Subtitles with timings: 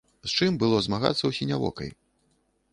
[0.27, 1.89] З чым было змагацца ў сінявокай?